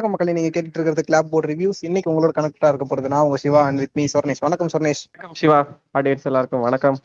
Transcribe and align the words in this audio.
வணக்கம் 0.00 0.18
மக்களே. 0.18 0.40
நீங்க 0.40 0.60
கேட்டுட்டு 0.60 0.78
இருக்கிறது 0.78 1.02
கிளாப் 1.08 1.30
போர்ட் 1.30 1.48
ரிவ்யூஸ் 1.50 1.80
இன்னைக்கு 1.80 2.10
உங்களோட 2.10 2.30
கனெக்டா 2.34 2.68
இருக்க 2.68 2.84
போறது 2.90 3.08
நான் 3.08 3.22
உங்க 3.22 3.36
Siva 3.36 3.64
and 3.64 3.78
with 3.78 3.90
me 3.92 4.04
Sornesh. 4.12 4.40
வணக்கம் 4.40 4.66
சொர்ணேஷ். 4.66 5.02
வணக்கம் 5.12 5.34
சிவா 5.34 5.66
ஆடியன்ஸ் 5.94 6.24
எல்லாருக்கும் 6.24 6.60
வணக்கம். 6.60 6.98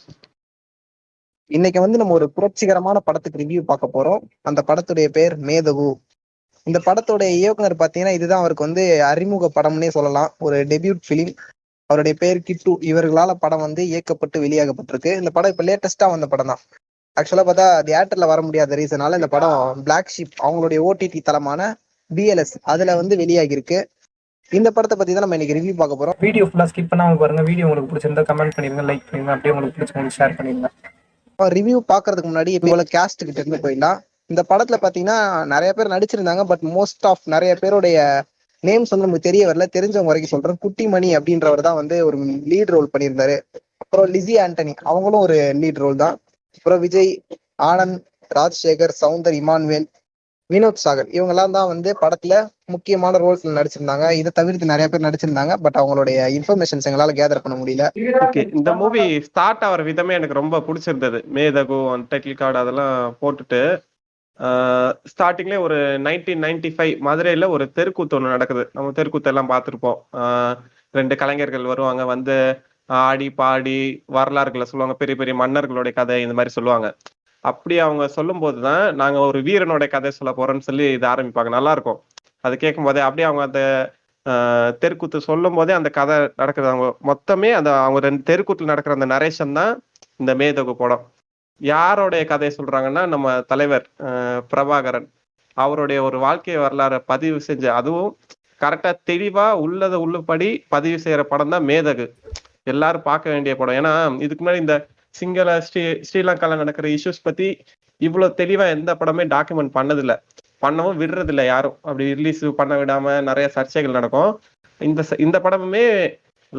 இன்னைக்கு 1.51 1.79
வந்து 1.79 1.97
நம்ம 1.97 2.13
ஒரு 2.13 2.31
புரட்சிகரமான 2.35 2.99
படத்துக்கு 2.99 3.43
ரிவ்யூ 3.43 3.61
பார்க்க 3.61 3.89
போறோம். 3.93 4.21
அந்த 4.41 4.63
படத்துடைய 4.67 5.07
பேர் 5.07 5.39
மேதகு. 5.39 5.99
இந்த 6.63 6.81
படத்துடைய 6.85 7.29
இயக்குனர் 7.29 7.75
பாத்தீங்கன்னா 7.75 8.13
இதுதான் 8.13 8.39
அவருக்கு 8.39 8.63
வந்து 8.63 9.03
அறிமுக 9.03 9.51
படம்னே 9.55 9.87
சொல்லலாம். 9.87 10.33
ஒரு 10.39 10.65
டெபியூட் 10.65 11.01
ஃபிலிம் 11.09 11.35
அவருடைய 11.89 12.17
பேர் 12.19 12.39
கிட்டு. 12.39 12.77
இவர்களால 12.81 13.33
படம் 13.33 13.59
வந்து 13.59 13.85
இயக்கப்பட்டு 13.85 14.37
வெளியாகப்பட்டிருக்கு. 14.37 15.17
இந்த 15.17 15.29
படம் 15.29 15.51
இப்ப 15.51 15.63
லேட்டஸ்டா 15.63 16.09
வந்த 16.09 16.27
படம் 16.27 16.47
தான் 16.47 16.63
ஆக்சுவலா 17.17 17.43
பார்த்தா 17.49 17.67
தியேட்டர்ல 17.89 18.25
வர 18.25 18.41
முடியாத 18.41 18.75
ரீசனால 18.75 19.13
இந்த 19.13 19.27
படம் 19.27 19.83
பிளாக் 19.83 20.13
ஷிப் 20.17 20.39
அவங்களுடைய 20.43 20.79
ஓடிடி 20.89 21.21
தளமான 21.21 21.75
பிஎல்எஸ் 22.11 22.55
அதுல 22.73 22.95
வந்து 23.01 23.15
வெளியாகி 23.21 23.55
இருக்கு 23.57 23.79
இந்த 24.51 24.69
படத்தை 24.75 24.95
பத்தி 24.97 25.11
தான் 25.13 25.23
நம்ம 25.25 25.37
இன்னைக்கு 25.37 25.57
ரிவ்யூ 25.57 25.75
பார்க்க 25.79 25.99
போறோம். 25.99 26.17
வீடியோ 26.25 26.45
ஃபுல்லாக 26.49 26.69
ஸ்கிப் 26.71 26.91
பண்ணாம 26.91 27.17
பாருங்க. 27.21 27.43
வீடியோ 27.49 27.65
உங்களுக்கு 27.67 27.91
பிடிச்சிருந்தா 27.91 28.25
கமெண்ட் 28.31 28.55
பண்ணிருங்க 28.57 28.83
லைக் 28.89 29.05
பண்ணுங்க 29.09 29.31
அப்படியே 29.35 29.53
உங்களுக்கு 29.53 29.77
பிடிச்சவங்களுக்கு 29.77 30.17
ஷேர் 30.19 30.35
பண்ணிருங்க 30.39 30.69
ரிவ்யூ 31.57 31.77
பாக்குறதுக்கு 31.93 32.29
முன்னாடி 32.31 32.51
இப்போ 32.57 32.67
இவ்வளவு 32.69 32.93
கேஸ்ட் 32.95 33.25
கிட்ட 33.27 33.39
இருந்து 33.43 33.63
போயிடலாம் 33.63 33.97
இந்த 34.31 34.41
படத்துல 34.51 34.77
பாத்தீங்கன்னா 34.83 35.17
நிறைய 35.53 35.71
பேர் 35.77 35.93
நடிச்சிருந்தாங்க 35.95 36.43
பட் 36.51 36.63
மோஸ்ட் 36.75 37.05
ஆஃப் 37.09 37.23
நிறைய 37.33 37.51
பேருடைய 37.61 37.97
நேம்ஸ் 38.63 38.91
வந்து 38.93 39.05
நமக்கு 39.05 39.27
தெரிய 39.29 39.43
வரல. 39.47 39.65
தெரிஞ்சவங்க 39.75 40.11
வரைக்கும் 40.11 40.33
சொல்றேன். 40.33 40.59
குட்டிமணி 40.63 41.09
அப்படின்றவர் 41.17 41.65
தான் 41.67 41.79
வந்து 41.79 41.95
ஒரு 42.07 42.17
லீட் 42.51 42.71
ரோல் 42.75 42.89
பண்ணியிருந்தாரு. 42.93 43.35
அப்புறம் 43.83 44.07
லிசி 44.13 44.35
ஆண்டனி 44.45 44.73
அவங்களும் 44.91 45.23
ஒரு 45.25 45.37
லீட் 45.61 45.81
ரோல் 45.83 45.97
தான். 46.03 46.15
அப்புறம் 46.57 46.81
விஜய் 46.85 47.11
ஆனந்த் 47.71 47.99
ராஜ்சேகர் 48.31 48.93
சவுந்தர் 49.01 49.37
இமான்வேல் 49.41 49.87
வினோத் 50.53 50.81
சாகர். 50.83 51.07
இவங்கெல்லாம் 51.17 51.55
தான் 51.57 51.69
வந்து 51.71 51.89
படத்துல 52.01 52.33
முக்கியமான 52.73 53.19
ரோல்ஸ்ல 53.23 53.53
நடிச்சிருந்தாங்க. 53.57 54.05
இதை 54.19 54.31
தவிர்த்து 54.39 54.71
நிறைய 54.71 54.87
பேர் 54.89 55.05
நடிச்சிருந்தாங்க. 55.07 55.53
பட் 55.65 55.79
அவங்களுடைய 55.81 56.17
இன்ஃபர்மேஷன்ஸ் 56.37 56.87
எங்களால 56.89 57.15
கேதர் 57.19 57.43
பண்ண 57.45 57.55
முடியல. 57.61 57.85
ஓகே 58.25 58.43
இந்த 58.59 58.73
மூவி 58.81 59.03
ஸ்டார்ட் 59.29 59.65
ஆகிற 59.69 59.83
விதமே 59.89 60.15
எனக்கு 60.19 60.39
ரொம்ப 60.41 60.61
பிடிச்சிருந்தது. 60.67 61.21
மேதகு 61.37 61.79
டைட்டில் 62.11 62.39
கார்டு 62.41 62.61
அதெல்லாம் 62.63 63.17
போட்டுட்டு 63.23 63.61
ஸ்டார்டிங்லேயே 65.11 65.59
ஒரு 65.65 65.75
நைன்டீன் 66.05 66.41
நைன்டி 66.45 66.69
ஃபைவ் 66.77 66.93
மதுரையில் 67.07 67.51
ஒரு 67.55 67.65
தெருக்கூத்து 67.77 68.15
ஒன்று 68.17 68.33
நடக்குது. 68.35 68.63
நம்ம 68.77 68.93
தெருக்கூத்து 68.97 69.29
எல்லாம் 69.31 69.51
பார்த்துருப்போம். 69.51 69.99
ரெண்டு 70.97 71.15
கலைஞர்கள் 71.21 71.69
வருவாங்க. 71.71 72.03
வந்து 72.13 72.35
ஆடி 72.89 73.27
பாடி 73.39 73.77
வரலாறுகளை 74.17 74.65
சொல்லுவாங்க. 74.71 74.97
பெரிய 75.01 75.15
பெரிய 75.21 75.35
மன்னர்களுடைய 75.41 75.93
கதை 75.99 76.17
இந்த 76.25 76.35
மாதிரி 76.39 76.53
சொல்லுவாங்க. 76.57 76.89
அப்படி 77.49 77.75
அவங்க 77.85 78.03
சொல்லும்போது 78.17 78.59
தான் 78.67 78.83
நாங்கள் 79.01 79.27
ஒரு 79.29 79.39
வீரனுடைய 79.47 79.89
கதை 79.95 80.11
சொல்ல 80.19 80.31
போறோம்னு 80.37 80.67
சொல்லி 80.69 80.85
இது 80.97 81.05
ஆரம்பிப்பாங்க. 81.13 81.51
நல்லா 81.57 81.71
இருக்கும் 81.75 81.99
அது 82.47 82.55
கேட்கும் 82.63 82.87
போதே 82.87 83.01
அப்படியே 83.07 83.27
அவங்க 83.29 83.43
அந்த 83.49 83.61
தெருக்கூத்து 84.83 85.17
சொல்லும் 85.29 85.57
போதே 85.57 85.73
அந்த 85.79 85.89
கதை 85.97 86.15
நடக்கிறது 86.41 86.71
அவங்க 86.71 86.87
மொத்தமே 87.09 87.49
அந்த 87.57 87.71
அவங்க 87.81 87.99
ரெண்டு 88.07 88.23
தெருக்கூத்துல 88.29 88.71
நடக்கிற 88.71 88.95
அந்த 88.97 89.07
நரேஷன் 89.15 89.57
தான் 89.59 89.73
இந்த 90.21 90.31
மேதகு 90.41 90.73
படம். 90.81 91.03
யாருடைய 91.61 92.23
கதையை 92.31 92.51
சொல்றாங்கன்னா 92.55 93.03
நம்ம 93.13 93.35
தலைவர் 93.51 93.85
பிரபாகரன். 94.51 95.07
அவருடைய 95.57 95.99
ஒரு 96.07 96.17
வாழ்க்கை 96.25 96.55
வரலாறை 96.63 96.99
பதிவு 97.11 97.37
செஞ்ச 97.49 97.65
அதுவும் 97.79 98.11
கரெக்டா 98.63 98.91
தெளிவா 99.09 99.45
உள்ளதை 99.65 99.97
உள்ளபடி 100.05 100.49
பதிவு 100.73 100.97
செய்யற 101.05 101.21
படம் 101.31 101.53
தான் 101.53 101.65
மேதகு. 101.69 102.05
எல்லாரும் 102.73 103.07
பார்க்க 103.09 103.33
வேண்டிய 103.33 103.53
படம். 103.61 103.77
ஏன்னா 103.79 103.93
இதுக்கு 104.25 104.41
முன்னாடி 104.43 104.61
இந்த 104.65 104.75
சிங்கள 105.17 105.49
ஸ்ரீ 105.67 105.81
ஸ்ரீலங்கால 106.07 106.57
நடக்கிற 106.61 106.87
இஷ்யூஸ் 106.95 107.25
பத்தி 107.27 107.47
இவ்வளவு 108.01 108.37
தெளிவா 108.37 108.65
எந்த 108.75 108.91
படமே 108.99 109.23
டாக்குமெண்ட் 109.33 109.75
பண்ணதில்ல. 109.77 110.13
பண்ணவும் 110.63 110.99
விடுறதில்ல 111.01 111.43
யாரும். 111.45 111.75
அப்படி 111.87 112.05
ரிலீஸ் 112.19 112.43
பண்ண 112.59 112.73
விடாம 112.81 113.15
நிறைய 113.29 113.47
சர்ச்சைகள் 113.55 113.97
நடக்கும். 113.97 114.31
இந்த 114.81 115.01
இந்த 115.25 115.37
படமுமே 115.43 115.85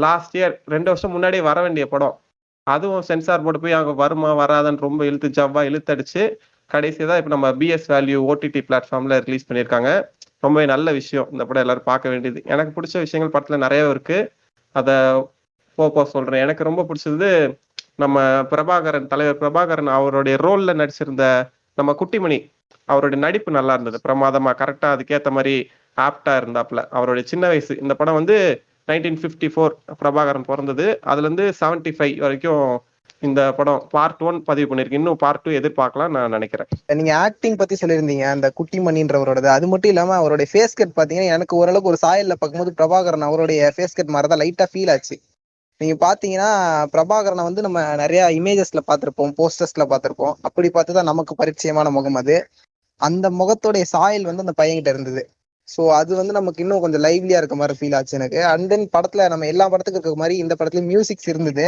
லாஸ்ட் 0.05 0.35
இயர் 0.37 0.55
ரெண்டு 0.75 0.89
வருஷம் 0.91 1.15
முன்னாடியே 1.17 1.43
வர 1.49 1.59
வேண்டிய 1.67 1.85
படம். 1.95 2.15
அதுவும் 2.67 3.05
சென்சார் 3.09 3.45
போர்டு 3.45 3.59
போய் 3.65 3.77
அவங்க 3.79 3.93
வருமா 4.03 4.31
வராதான்னு 4.43 4.85
ரொம்ப 4.87 5.01
இழுத்து 5.09 5.29
ஜவ்வா 5.39 5.61
இழுத்தடிச்சு 5.71 6.23
கடைசி 6.71 7.03
தான் 7.09 7.19
இப்போ 7.21 7.31
நம்ம 7.35 7.49
பிஎஸ் 7.61 7.89
வேல்யூ 7.93 8.19
ஓடிடி 8.31 8.61
பிளாட்ஃபார்ம்ல 8.69 9.17
ரிலீஸ் 9.27 9.47
பண்ணியிருக்காங்க. 9.49 9.91
ரொம்பவே 10.45 10.67
நல்ல 10.67 10.89
விஷயம். 10.93 11.29
இந்த 11.33 11.43
படம் 11.45 11.63
எல்லாரும் 11.65 11.89
பார்க்க 11.91 12.13
வேண்டியது. 12.13 12.41
எனக்கு 12.55 12.73
பிடிச்ச 12.77 12.95
விஷயங்கள் 13.05 13.35
படத்துல 13.35 13.57
நிறைய 13.65 13.93
இருக்கு. 13.95 14.19
அதை 14.73 14.97
போ 15.79 15.85
போ 15.95 16.03
சொல்றேன். 16.15 16.43
எனக்கு 16.47 16.69
ரொம்ப 16.69 16.83
பிடிச்சது 16.89 17.31
நம்ம 17.99 18.23
பிரபாகரன் 18.51 19.11
தலைவர் 19.13 19.41
பிரபாகரன் 19.43 19.91
அவருடைய 19.99 20.37
ரோல்ல 20.47 20.73
நடிச்சிருந்த 20.81 21.25
நம்ம 21.79 21.93
குட்டிமணி 22.01 22.39
அவருடைய 22.89 23.19
நடிப்பு 23.27 23.51
நல்லா 23.59 23.75
இருந்தது. 23.77 23.99
பிரமாதமா 24.07 24.51
கரெக்டா 24.61 24.89
அதுக்கேத்த 24.95 25.31
மாதிரி 25.37 25.55
ஆப்டா 26.07 26.33
இருந்தாப்ல 26.41 26.81
அவருடைய 26.97 27.25
சின்ன 27.31 27.45
வயசு 27.53 27.75
இந்த 27.85 27.95
படம் 28.01 28.19
வந்து 28.19 28.37
நைன்டீன் 28.91 29.21
ஃபிஃப்டி 29.21 29.49
ஃபோர் 29.53 29.73
பிரபாகரன் 30.01 30.49
பிறந்தது. 30.51 30.87
அதுல 31.11 31.27
இருந்து 31.29 31.47
செவன்டி 31.61 31.93
ஃபைவ் 31.97 32.15
வரைக்கும் 32.25 32.67
இந்த 33.27 33.41
படம் 33.59 33.81
பார்ட் 33.95 34.23
ஒன் 34.29 34.39
பதிவு 34.49 34.69
பண்ணிருக்கு. 34.71 34.99
இன்னும் 35.01 35.21
பார்ட் 35.23 35.43
டூ 35.45 35.51
எதிர்பார்க்கலாம் 35.61 36.13
நான் 36.17 36.35
நினைக்கிறேன். 36.37 36.69
நீங்க 36.99 37.13
ஆக்டிங் 37.27 37.59
பத்தி 37.61 37.77
சொல்லியிருந்தீங்க 37.83 38.27
அந்த 38.35 38.49
குட்டிமணின்றவரோடது. 38.59 39.49
அது 39.57 39.69
மட்டும் 39.73 39.93
இல்லாம 39.95 40.17
அவருடைய 40.21 40.49
ஃபேஸ் 40.53 40.79
கட் 40.81 40.97
பாத்தீங்கன்னா 40.99 41.33
எனக்கு 41.37 41.57
ஓரளவுக்கு 41.61 41.93
ஒரு 41.93 42.01
சாயல்ல 42.05 42.37
பார்க்கும்போது 42.41 42.75
பிரபாகரன் 42.81 43.27
அவருடைய 43.29 43.71
ஃபேஸ் 43.77 43.97
கட் 44.01 44.15
மாதிரி 44.17 44.31
தான் 44.33 44.43
லைட்டா 44.45 44.67
ஃபீல் 44.73 44.93
ஆச்சு. 44.97 45.19
நீங்க 45.81 45.95
பாத்தீங்கன்னா 46.05 46.51
பிரபாகரனை 46.93 47.43
வந்து 47.47 47.65
நம்ம 47.67 47.79
நிறைய 48.03 48.21
இமேஜஸ்ல 48.37 48.81
பார்த்திருப்போம் 48.87 49.33
போஸ்டர்ஸ்ல 49.41 49.85
பார்த்திருப்போம் 49.91 50.35
அப்படி 50.49 50.69
பார்த்து 50.77 50.97
தான் 50.99 51.11
நமக்கு 51.11 51.33
பரிச்சயமான 51.41 51.91
முகம் 51.97 52.19
அது. 52.21 52.37
அந்த 53.01 53.27
முகத்தோடைய 53.41 53.85
சாயல் 53.95 54.29
வந்து 54.29 54.45
அந்த 54.45 54.55
பையன்கிட்ட 54.61 54.91
இருந்தது. 54.95 55.23
ஸோ 55.69 55.83
அது 55.99 56.13
வந்து 56.21 56.35
நமக்கு 56.39 56.63
இன்னும் 56.65 56.83
கொஞ்சம் 56.85 57.03
லைவ்லியா 57.07 57.39
இருக்க 57.41 57.57
மாதிரி 57.61 57.75
ஃபீல் 57.79 57.97
ஆச்சு 57.99 58.15
எனக்கு. 58.21 58.39
அண்ட் 58.53 58.69
தென் 58.73 58.87
படத்துல 58.97 59.27
நம்ம 59.33 59.47
எல்லா 59.53 59.67
படத்துக்கும் 59.73 60.03
இருக்க 60.03 60.23
மாதிரி 60.23 60.37
இந்த 60.45 60.55
படத்துல 60.61 60.83
மியூசிக்ஸ் 60.91 61.29
இருந்தது. 61.33 61.67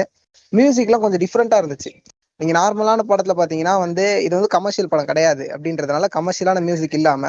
மியூசிக்லாம் 0.53 1.05
கொஞ்சம் 1.05 1.23
டிஃப்ரெண்டா 1.25 1.59
இருந்துச்சு. 1.63 1.93
நீங்க 2.41 2.53
நார்மலான 2.61 3.05
படத்துல 3.11 3.35
பாத்தீங்கன்னா 3.41 3.75
வந்து 3.85 4.05
இது 4.27 4.35
வந்து 4.39 4.53
கமர்ஷியல் 4.57 4.91
படம் 4.93 5.11
கிடையாது 5.13 5.45
அப்படின்றதுனால 5.55 6.09
கமர்ஷியலான 6.19 6.63
மியூசிக் 6.69 6.99
இல்லாம 7.01 7.25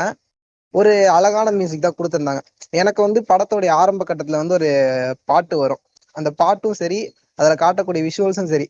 ஒரு 0.73 0.91
அழகான 1.17 1.51
மியூசிக் 1.59 1.85
தான் 1.85 1.97
கொடுத்துருந்தாங்க. 1.99 2.41
எனக்கு 2.81 3.01
வந்து 3.07 3.19
படத்தோடைய 3.31 3.71
ஆரம்ப 3.81 4.03
கட்டத்துல 4.09 4.41
வந்து 4.41 4.57
ஒரு 4.59 4.69
பாட்டு 5.29 5.55
வரும். 5.63 5.81
அந்த 6.11 6.29
பாட்டும் 6.31 6.73
சரி 6.73 6.99
அதுல 7.35 7.55
காட்டக்கூடிய 7.55 8.01
விஷுவல்ஸும் 8.07 8.51
சரி. 8.53 8.67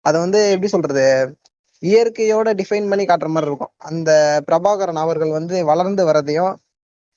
அதை 0.00 0.20
வந்து 0.20 0.50
எப்படி 0.50 0.68
சொல்றது? 0.68 1.36
இயற்கையோட 1.82 2.48
டிஃபைன் 2.54 2.88
பண்ணி 2.88 3.04
காட்டுற 3.04 3.26
மாதிரி 3.26 3.50
இருக்கும். 3.50 3.72
அந்த 3.76 4.10
பிரபாகரன் 4.46 5.00
அவர்கள் 5.04 5.30
வந்து 5.30 5.64
வளர்ந்து 5.64 6.06
வரதையும் 6.06 6.54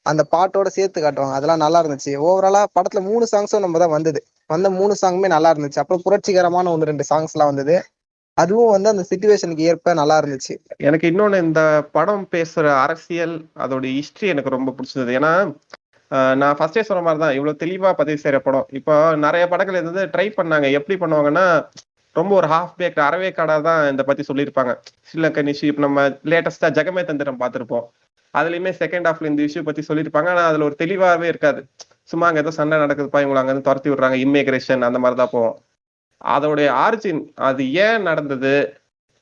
அந்த 0.05 0.27
பாட்டோட 0.31 0.67
சேர்த்து 0.67 1.01
காட்டுவாங்க. 1.01 1.31
அதெல்லாம் 1.31 1.57
நல்லா 1.57 1.83
இருந்துச்சு. 1.83 2.11
ஓவராலா 2.27 2.65
படத்துல 2.75 3.01
மூணு 3.01 3.27
சாங்ஸும் 3.31 3.59
நம்ம 3.59 3.77
தான் 3.77 3.89
வந்தது. 3.89 4.19
வந்த 4.47 4.69
மூணு 4.69 4.95
சாங்குமே 5.01 5.27
நல்லா 5.27 5.53
இருந்துச்சு. 5.53 5.79
அப்புறம் 5.79 6.01
புரட்சிகரமான 6.05 6.71
ஒன்று 6.71 6.85
ரெண்டு 6.85 7.05
சாங்ஸ் 7.09 7.33
எல்லாம் 7.33 7.51
வந்தது. 7.55 7.75
அதுவும் 8.37 8.71
வந்து 8.71 8.89
அந்த 8.89 9.05
சுச்சுவேஷனுக்கு 9.09 9.57
ஏற்ப 9.57 9.93
நல்லா 9.93 10.19
இருந்துச்சு. 10.19 10.53
எனக்கு 10.77 11.07
இன்னொன்னு 11.07 11.43
இந்த 11.43 11.87
படம் 11.91 12.27
பேசுற 12.31 12.65
அரசியல் 12.77 13.45
அதோட 13.55 13.85
ஹிஸ்டரி 13.97 14.27
எனக்கு 14.27 14.49
ரொம்ப 14.49 14.71
பிடிச்சது 14.71 15.13
ஏன்னா 15.19 15.33
நான் 16.41 16.57
ஃபர்ஸ்டே 16.57 16.83
சொன்ன 16.87 17.03
மாதிரி 17.05 17.21
தான் 17.23 17.35
இவ்வளவு 17.37 17.59
தெளிவா 17.63 17.89
பதிவு 17.99 18.19
செய்யற 18.23 18.39
படம். 18.47 18.67
இப்போ 18.79 18.93
நிறைய 19.25 19.43
படங்கள் 19.51 19.79
இருந்து 19.81 20.03
ட்ரை 20.13 20.27
பண்ணாங்க. 20.37 20.69
எப்படி 20.79 20.95
பண்ணுவாங்கன்னா 21.03 21.45
ரொம்ப 22.19 22.31
ஒரு 22.39 22.47
ஹாஃப் 22.53 22.75
பேக் 22.79 22.99
அறவே 23.05 23.29
கடா 23.37 23.55
தான் 23.69 23.81
இந்த 23.91 24.03
பத்தி 24.09 24.23
சொல்லியிருப்பாங்க. 24.27 24.73
ஸ்ரீலங்கன் 25.07 25.51
இஷ்யூ 25.53 25.69
இப்போ 25.71 25.83
நம்ம 25.87 26.03
லேட்டஸ்டா 26.31 26.69
ஜெகமே 26.77 27.03
தந்திரம் 27.09 27.39
பார்த்திருப்போம். 27.41 27.85
அதுலயுமே 28.33 28.71
செகண்ட் 28.81 29.07
ஹாஃப்ல 29.09 29.29
இந்த 29.31 29.41
இஷ்யூ 29.47 29.63
பத்தி 29.69 29.83
சொல்லியிருப்பாங்க. 29.89 30.29
ஆனா 30.35 30.43
அதுல 30.51 30.65
ஒரு 30.69 30.75
தெளிவாவே 30.83 31.27
இருக்காது. 31.33 31.61
சும்மா 32.11 32.27
அங்க 32.29 32.41
ஏதோ 32.43 32.53
சண்டை 32.59 32.77
நடக்குதுப்பா 32.83 33.21
இவங்களை 33.23 33.41
அங்க 33.43 33.53
துரத்தி 33.67 33.89
விடுறாங்க. 33.91 34.17
இம்மிகிரேஷன் 34.25 34.87
அந்த 34.89 34.99
மாதிரி 35.03 35.19
தான் 35.21 35.33
போவோம். 35.35 35.55
அதோடைய 36.35 36.67
ஆரிஜின் 36.85 37.21
அது 37.49 37.63
ஏன் 37.85 38.05
நடந்தது? 38.09 38.53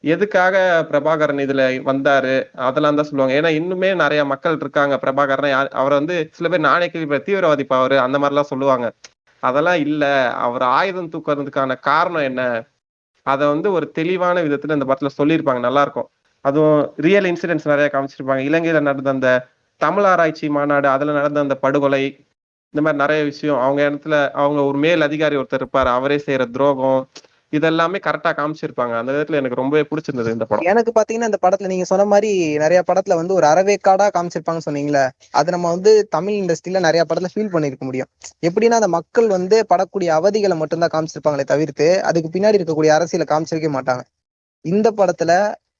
எதுக்காக 0.04 0.56
பிரபாகரன் 0.90 1.42
இதுல 1.46 1.64
வந்தாரு? 1.90 2.34
அதெல்லாம் 2.68 2.96
தான் 2.96 3.06
சொல்லுவாங்க. 3.06 3.34
ஏன்னா 3.40 3.52
இன்னுமே 3.54 3.96
நிறைய 3.96 4.26
மக்கள் 4.26 4.58
இருக்காங்க. 4.60 4.96
பிரபாகரன் 4.96 5.50
யார் 5.50 5.68
அவரை 5.74 5.98
வந்து 5.98 6.16
சில 6.32 6.50
பேர் 6.50 6.60
நானே 6.60 6.90
கேள்வி 6.90 7.18
தீவிரவாதி 7.18 7.66
அந்த 7.98 8.20
மாதிரிலாம் 8.20 8.50
சொல்லுவாங்க. 8.52 8.88
அதெல்லாம் 9.44 9.80
இல்ல. 9.80 10.04
அவர் 10.38 10.62
ஆயுதம் 10.62 11.10
தூக்குறதுக்கான 11.10 11.80
காரணம் 11.80 12.22
என்ன? 12.22 12.42
அதை 13.26 13.48
வந்து 13.48 13.72
ஒரு 13.72 13.92
தெளிவான 13.92 14.42
விதத்துல 14.44 14.76
இந்த 14.78 14.86
படத்துல 14.90 15.10
சொல்லியிருப்பாங்க. 15.18 15.60
நல்லா 15.60 15.82
இருக்கும் 15.82 16.10
அதுவும் 16.46 16.94
ரியல் 16.98 17.24
இன்சிடென்ட்ஸ் 17.24 17.72
நிறைய 17.72 17.90
காமிச்சிருப்பாங்க. 17.94 18.42
இலங்கையில 18.50 18.82
நடந்த 18.82 19.10
அந்த 19.10 19.30
தமிழ் 19.82 20.04
ஆராய்ச்சி 20.04 20.50
மாநாடு 20.50 20.88
அதுல 20.88 21.12
நடந்த 21.12 21.40
அந்த 21.40 21.56
படுகொலை 21.56 22.04
இந்த 22.74 22.82
மாதிரி 22.86 23.02
நிறைய 23.04 23.24
விஷயம். 23.24 23.60
அவங்க 23.60 23.82
இடத்துல 23.90 24.16
அவங்க 24.42 24.64
ஒரு 24.64 24.78
மேல் 24.78 25.02
அதிகாரி 25.02 25.36
ஒருத்தர் 25.36 25.62
இருப்பார். 25.62 25.88
அவரே 25.88 26.18
செய்யற 26.26 26.50
துரோகம் 26.52 27.00
இதெல்லாமே 27.58 28.00
கரெக்டா 28.06 28.32
காமிச்சிருப்பாங்க. 28.38 28.94
அந்த 29.00 29.12
விதத்துல 29.12 29.40
எனக்கு 29.40 29.60
ரொம்பவே 29.60 29.84
பிடிச்சிருந்தது 29.90 30.32
இந்த 30.32 30.46
படம். 30.46 30.70
எனக்கு 30.72 30.92
பாத்தீங்கன்னா 30.96 31.30
இந்த 31.32 31.40
படத்துல 31.42 31.66
நீங்க 31.66 31.84
சொன்ன 31.84 32.06
மாதிரி 32.06 32.32
நிறைய 32.58 32.84
படத்துல 32.88 33.16
வந்து 33.16 33.34
ஒரு 33.34 33.48
அறவேக்காடா 33.48 34.08
காமிச்சிருப்பாங்கன்னு 34.16 34.68
சொன்னீங்களே 34.70 35.04
அது 35.32 35.52
நம்ம 35.52 35.70
வந்து 35.70 35.92
தமிழ் 36.08 36.34
இண்டஸ்ட்ரியில 36.34 36.80
நிறைய 36.80 37.04
படத்துல 37.10 37.32
ஃபீல் 37.34 37.54
பண்ணிருக்க 37.56 37.80
முடியும். 37.80 38.10
எப்படின்னா 38.48 38.80
அந்த 38.82 38.88
மக்கள் 38.88 39.28
வந்து 39.28 39.66
படக்கூடிய 39.70 40.12
அவதிகளை 40.20 40.58
மட்டும்தான் 40.58 40.94
காமிச்சிருப்பாங்களே 40.96 41.44
தவிர்த்து 41.44 42.04
அதுக்கு 42.04 42.40
பின்னாடி 42.40 42.60
இருக்கக்கூடிய 42.60 42.88
அரசியலை 42.88 43.28
காமிச்சிருக்க 43.30 43.72
மாட்டாங்க. 43.78 44.04
இந்த 44.66 44.92
படத்துல 44.92 45.32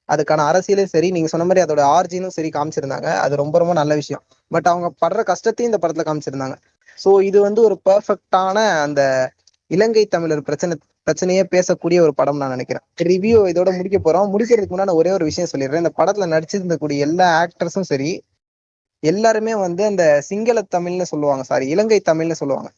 அதுக்கான 0.08 0.44
அரசியலும் 0.50 0.92
சரி 0.94 1.10
நீங்க 1.10 1.28
சொன்ன 1.28 1.44
மாதிரி 1.46 1.60
அதோட 1.64 1.82
ஆர்ஜினும் 1.96 2.34
சரி 2.38 2.48
காமிச்சிருந்தாங்க. 2.48 3.08
அது 3.24 3.36
ரொம்ப 3.36 3.58
ரொம்ப 3.58 3.74
நல்ல 3.74 3.94
விஷயம். 3.94 4.22
பட் 4.48 4.66
அவங்க 4.66 4.88
படுற 5.04 5.22
கஷ்டத்தையும் 5.22 5.70
இந்த 5.72 5.80
படத்துல 5.82 6.04
காமிச்சிருந்தாங்க. 6.08 6.56
சோ 7.04 7.22
இது 7.22 7.40
வந்து 7.40 7.62
ஒரு 7.62 7.76
பெர்ஃபெக்டான 7.88 8.56
அந்த 8.80 9.02
இலங்கை 9.70 10.06
தமிழர் 10.06 10.42
பிரச்சனை 10.42 10.74
பிரச்சனையே 11.06 11.42
பேசக்கூடிய 11.50 12.00
ஒரு 12.00 12.14
படம் 12.14 12.36
நான் 12.36 12.48
நினைக்கிறேன். 12.48 12.84
ரிவ்யூ 13.02 13.38
இதோட 13.52 13.76
முடிக்க 13.76 13.98
போறோம். 13.98 14.30
முடிக்கிறதுக்கு 14.34 14.74
முன்னாடி 14.74 14.92
ஒரே 14.92 15.10
ஒரு 15.10 15.24
விஷயம் 15.24 15.50
சொல்லிடுறேன். 15.56 15.76
இந்த 15.76 15.92
படத்துல 15.96 16.30
நடிச்சிருந்தக்கூடிய 16.34 16.98
எல்லா 16.98 17.28
ஆக்டர்ஸும் 17.42 17.88
சரி 17.90 18.22
எல்லாருமே 19.00 19.54
வந்து 19.54 19.84
அந்த 19.84 20.20
சிங்கள 20.20 20.62
தமிழ்னு 20.74 21.02
சொல்லுவாங்க. 21.02 21.42
சாரி 21.42 21.66
இலங்கை 21.68 22.02
தமிழ்னு 22.08 22.32
சொல்லுவாங்க. 22.32 22.70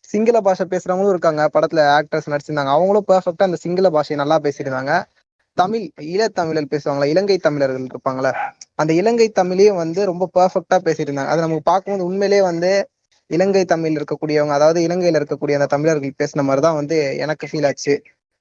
சிங்கள 0.00 0.40
பாஷை 0.40 0.66
பேசுறவங்களும் 0.70 1.08
இருக்காங்க. 1.08 1.50
படத்துல 1.54 1.80
ஆக்டர்ஸ் 1.98 2.30
நடிச்சிருந்தாங்க. 2.30 2.72
அவங்களும் 2.76 3.04
பெர்ஃபெக்டா 3.08 3.46
அந்த 3.48 3.56
சிங்கள 3.56 3.90
பாஷையை 3.90 4.14
நல்லா 4.14 4.38
பேசியிருந்தாங்க. 4.38 5.04
தமிழ் 5.52 5.90
ஈழத்தமிழர் 6.00 6.70
பேசுவாங்களா? 6.70 7.04
இலங்கை 7.04 7.38
தமிழர்கள் 7.38 7.86
இருப்பாங்களா? 7.86 8.32
அந்த 8.74 8.92
இலங்கை 8.92 9.32
தமிழையும் 9.34 9.74
வந்து 9.74 10.04
ரொம்ப 10.04 10.30
பெர்ஃபெக்டா 10.34 10.74
பேசியிருந்தாங்க. 10.74 11.26
அது 11.26 11.40
நமக்கு 11.40 11.62
பார்க்கும்போது 11.62 12.08
உண்மையிலேயே 12.08 12.42
வந்து 12.42 12.88
இலங்கை 13.30 13.62
தமிழ் 13.72 13.96
இருக்கக்கூடியவங்க 13.98 14.54
அதாவது 14.58 14.80
இலங்கையில 14.86 15.20
இருக்கக்கூடிய 15.20 15.58
அந்த 15.58 15.68
தமிழர்கள் 15.74 16.18
பேசின 16.22 16.44
மாதிரி 16.48 16.62
தான் 16.66 16.78
வந்து 16.80 16.96
எனக்கு 17.24 17.48
ஃபீல் 17.50 17.68
ஆச்சு. 17.70 17.94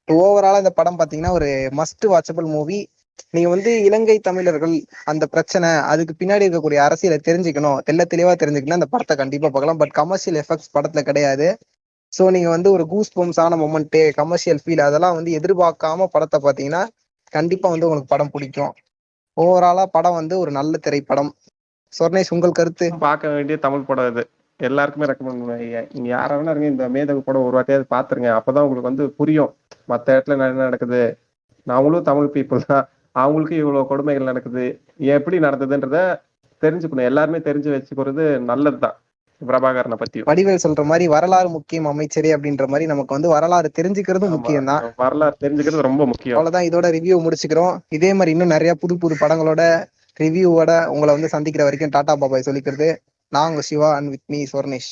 ஓவராலா 0.07 0.61
இந்த 0.63 0.73
படம் 0.79 0.97
பாத்தீங்கன்னா 0.99 1.33
ஒரு 1.37 1.49
மஸ்ட் 1.79 2.05
வாட்சபிள் 2.13 2.47
மூவி 2.55 2.79
நீங்க 3.35 3.49
வந்து 3.53 3.71
இலங்கை 3.87 4.15
தமிழர்கள் 4.27 4.73
அந்த 5.11 5.25
பிரச்சனை 5.33 5.69
அதுக்கு 5.91 6.13
பின்னாடி 6.21 6.45
இருக்கக்கூடிய 6.45 6.79
அரசியலை 6.87 7.17
தெரிஞ்சுக்கணும் 7.27 7.79
தெல்ல 7.87 8.03
தெளிவா 8.13 8.33
தெரிஞ்சுக்கணும் 8.41 8.79
அந்த 8.79 8.89
படத்தை 8.93 9.15
கண்டிப்பா 9.21 9.47
பார்க்கலாம். 9.49 9.79
பட் 9.81 9.93
கமர்ஷியல் 9.99 10.39
எஃபெக்ட்ஸ் 10.41 10.73
படத்துல 10.75 11.03
கிடையாது. 11.09 11.47
ஸோ 12.13 12.23
நீங்க 12.35 12.49
வந்து 12.49 12.69
ஒரு 12.75 12.83
கூஸ் 12.93 13.13
பம்ஸான 13.17 13.57
மொமெண்ட் 13.63 13.97
கமர்ஷியல் 14.19 14.61
ஃபீல் 14.63 14.83
அதெல்லாம் 14.87 15.15
வந்து 15.19 15.31
எதிர்பார்க்காம 15.39 16.07
படத்தை 16.15 16.39
பார்த்தீங்கன்னா 16.45 16.83
கண்டிப்பா 17.33 17.67
வந்து 17.73 17.87
உங்களுக்கு 17.87 18.13
படம் 18.13 18.33
பிடிக்கும். 18.35 18.73
ஓவராலா 19.37 19.85
படம் 19.97 20.17
வந்து 20.19 20.35
ஒரு 20.43 20.51
நல்ல 20.59 20.73
திரைப்படம். 20.87 21.31
சொர்ணேஷ் 21.93 22.33
உங்கள் 22.35 22.57
கருத்து? 22.59 22.85
பார்க்க 23.07 23.35
வேண்டிய 23.35 23.57
தமிழ் 23.65 23.87
படம் 23.89 24.09
இது. 24.11 24.23
எல்லாருக்குமே 24.69 25.07
ரெக்கமெண்ட் 25.09 25.41
பண்ணுவேன். 25.41 25.87
நீங்க 25.93 26.09
யாரா 26.09 26.37
வேணா 26.37 26.53
இருங்க 26.53 26.67
இந்த 26.67 26.89
மேதகு 26.89 27.17
படம் 27.17 27.45
ஒரு 27.47 27.57
வாட்டியாவது 27.57 27.85
பாத்துருங்க. 27.95 28.29
அப்பதான் 28.39 28.65
உங்களுக்கு 28.65 28.89
வந்து 28.89 29.05
புரியும். 29.19 29.51
மத்த 29.91 30.15
இடத்துல 30.15 30.35
என்ன 30.37 30.65
நடக்குது. 30.67 31.17
நாமளும் 31.67 32.07
தமிழ் 32.09 32.33
பீப்புள் 32.35 32.67
தான். 32.71 32.85
அவங்களுக்கும் 33.15 33.61
இவ்வளவு 33.63 33.87
கொடுமைகள் 33.87 34.29
நடக்குது. 34.31 34.65
எப்படி 35.15 35.39
நடந்ததுன்றத 35.39 35.97
தெரிஞ்சுக்கணும். 36.63 37.09
எல்லாருமே 37.11 37.37
தெரிஞ்சு 37.37 37.69
வச்சுக்கிறது 37.73 38.25
நல்லதுதான். 38.51 38.97
பிரபாகரனை 39.41 39.95
பத்தியும். 40.01 40.27
வடிவேல் 40.29 40.63
சொல்ற 40.63 40.83
மாதிரி 40.89 41.05
வரலாறு 41.07 41.49
முக்கியம் 41.49 41.87
அமைச்சரே 41.91 42.29
அப்படின்ற 42.35 42.65
மாதிரி 42.67 42.85
நமக்கு 42.91 43.15
வந்து 43.15 43.29
வரலாறு 43.29 43.69
தெரிஞ்சுக்கிறதும் 43.79 44.33
முக்கியம் 44.35 44.69
தான். 44.71 44.83
வரலாறு 44.95 45.35
தெரிஞ்சுக்கிறது 45.43 45.87
ரொம்ப 45.89 46.05
முக்கியம். 46.05 46.37
அவ்வளவுதான். 46.37 46.67
இதோட 46.69 46.89
ரிவ்யூ 46.97 47.15
முடிச்சுக்கிறோம். 47.25 47.73
இதே 47.97 48.13
மாதிரி 48.13 48.31
இன்னும் 48.31 48.53
நிறைய 48.55 48.73
புது 48.73 48.97
புது 48.97 49.15
படங்களோட 49.19 49.63
ரிவ்யூவோட 50.19 50.71
உங்களை 50.87 51.11
வந்து 51.13 51.33
சந்திக்கிற 51.35 51.63
வரைக்கும் 51.63 51.89
டாடா 51.89 52.15
பாபாய் 52.15 52.47
சொல்லிக்கிறது. 52.49 52.89
நான் 53.33 53.49
உங்க 53.49 53.61
Siva 53.61 53.89
and 53.95 54.09
with 54.09 54.25
me 54.31 54.39
Sornesh 54.45 54.91